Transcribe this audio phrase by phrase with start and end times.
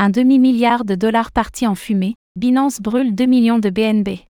[0.00, 4.20] Un demi-milliard de dollars partis en fumée, Binance brûle 2 millions de BNB.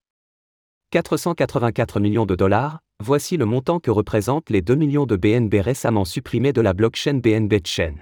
[0.92, 6.06] 484 millions de dollars, voici le montant que représentent les 2 millions de BNB récemment
[6.06, 7.96] supprimés de la blockchain BNB Chain.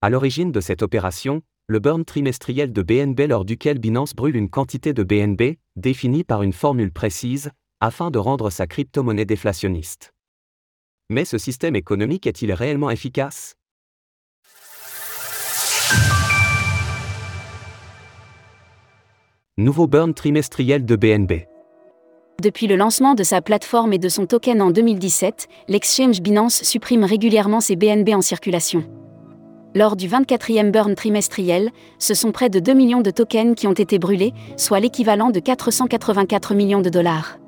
[0.00, 4.48] À l'origine de cette opération, le burn trimestriel de BNB lors duquel Binance brûle une
[4.48, 7.50] quantité de BNB, définie par une formule précise,
[7.80, 10.14] afin de rendre sa crypto-monnaie déflationniste.
[11.10, 13.54] Mais ce système économique est-il réellement efficace?
[19.56, 21.46] Nouveau burn trimestriel de BNB.
[22.42, 27.04] Depuis le lancement de sa plateforme et de son token en 2017, l'exchange Binance supprime
[27.04, 28.82] régulièrement ses BNB en circulation.
[29.76, 33.74] Lors du 24e burn trimestriel, ce sont près de 2 millions de tokens qui ont
[33.74, 37.38] été brûlés, soit l'équivalent de 484 millions de dollars.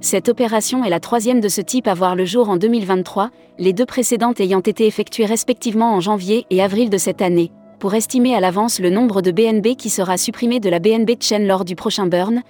[0.00, 3.28] Cette opération est la troisième de ce type à voir le jour en 2023,
[3.58, 7.94] les deux précédentes ayant été effectuées respectivement en janvier et avril de cette année, pour
[7.94, 11.64] estimer à l'avance le nombre de BNB qui sera supprimé de la BNB chain lors
[11.64, 12.42] du prochain burn.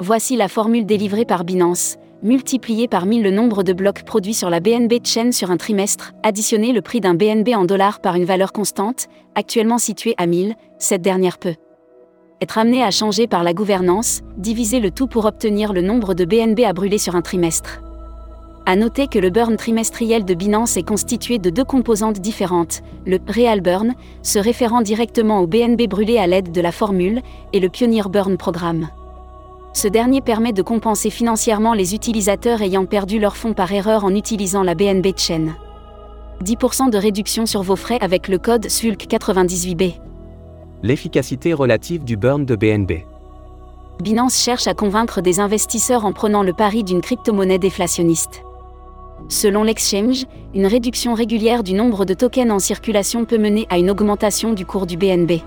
[0.00, 4.50] Voici la formule délivrée par Binance multiplié par 1000 le nombre de blocs produits sur
[4.50, 8.24] la BNB chain sur un trimestre, additionner le prix d'un BNB en dollars par une
[8.24, 11.54] valeur constante, actuellement située à 1000, cette dernière peut
[12.42, 16.26] être amenée à changer par la gouvernance, diviser le tout pour obtenir le nombre de
[16.26, 17.80] BNB à brûler sur un trimestre.
[18.68, 23.20] À noter que le burn trimestriel de Binance est constitué de deux composantes différentes, le
[23.28, 27.68] Real Burn, se référant directement au BNB brûlé à l'aide de la formule, et le
[27.68, 28.88] Pioneer Burn Programme.
[29.72, 34.12] Ce dernier permet de compenser financièrement les utilisateurs ayant perdu leurs fonds par erreur en
[34.12, 35.54] utilisant la BNB Chain.
[36.42, 39.94] 10% de réduction sur vos frais avec le code SULC98B.
[40.82, 43.04] L'efficacité relative du burn de BNB.
[44.02, 48.42] Binance cherche à convaincre des investisseurs en prenant le pari d'une crypto-monnaie déflationniste.
[49.28, 50.24] Selon l'exchange,
[50.54, 54.64] une réduction régulière du nombre de tokens en circulation peut mener à une augmentation du
[54.64, 55.40] cours du BNB.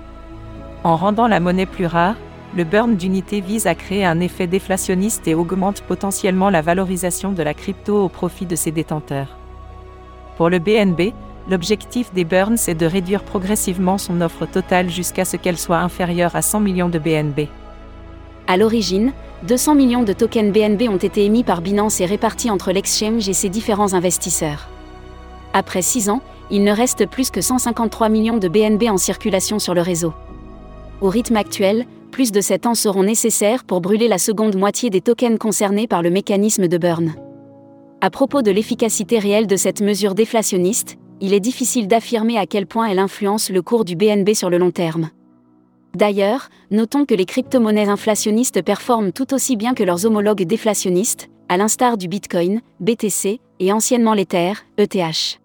[0.83, 2.15] En rendant la monnaie plus rare,
[2.57, 7.43] le burn d'unité vise à créer un effet déflationniste et augmente potentiellement la valorisation de
[7.43, 9.37] la crypto au profit de ses détenteurs.
[10.35, 11.13] Pour le BNB,
[11.49, 16.35] l'objectif des burns est de réduire progressivement son offre totale jusqu'à ce qu'elle soit inférieure
[16.35, 17.47] à 100 millions de BNB.
[18.49, 19.13] À l'origine,
[19.47, 23.33] 200 millions de tokens BNB ont été émis par Binance et répartis entre l'exchange et
[23.33, 24.69] ses différents investisseurs.
[25.53, 29.75] Après 6 ans, il ne reste plus que 153 millions de BNB en circulation sur
[29.75, 30.15] le réseau.
[30.99, 35.01] Au rythme actuel, plus de 7 ans seront nécessaires pour brûler la seconde moitié des
[35.01, 37.13] tokens concernés par le mécanisme de burn.
[38.01, 42.65] À propos de l'efficacité réelle de cette mesure déflationniste, il est difficile d'affirmer à quel
[42.65, 45.11] point elle influence le cours du BNB sur le long terme.
[45.95, 51.57] D'ailleurs, notons que les crypto-monnaies inflationnistes performent tout aussi bien que leurs homologues déflationnistes, à
[51.57, 55.39] l'instar du Bitcoin, BTC, et anciennement l'Ether, ETH.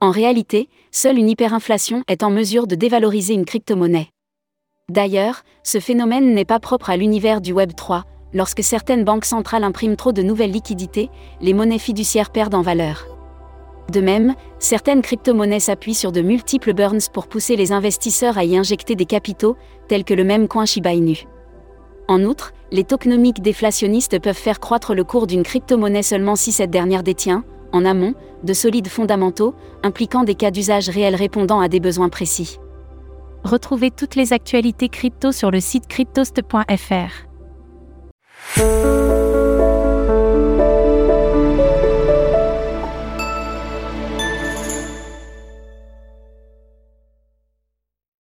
[0.00, 4.08] En réalité, seule une hyperinflation est en mesure de dévaloriser une crypto-monnaie.
[4.90, 8.04] D'ailleurs, ce phénomène n'est pas propre à l'univers du Web 3.
[8.32, 11.10] Lorsque certaines banques centrales impriment trop de nouvelles liquidités,
[11.40, 13.06] les monnaies fiduciaires perdent en valeur.
[13.90, 18.56] De même, certaines crypto-monnaies s'appuient sur de multiples burns pour pousser les investisseurs à y
[18.56, 19.56] injecter des capitaux,
[19.88, 21.26] tels que le même coin Shiba Inu.
[22.06, 26.70] En outre, les tokenomiques déflationnistes peuvent faire croître le cours d'une crypto-monnaie seulement si cette
[26.70, 27.42] dernière détient,
[27.72, 28.14] en amont,
[28.44, 32.58] de solides fondamentaux, impliquant des cas d'usage réels répondant à des besoins précis.
[33.42, 37.26] Retrouvez toutes les actualités crypto sur le site cryptost.fr.